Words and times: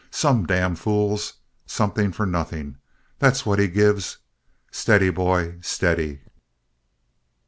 Some 0.09 0.47
damn 0.47 0.75
fools! 0.75 1.33
Something 1.67 2.11
for 2.11 2.25
nothing. 2.25 2.77
That's 3.19 3.45
what 3.45 3.59
He 3.59 3.67
gives! 3.67 4.17
Steady, 4.71 5.11
boy: 5.11 5.59
steady!" 5.61 6.21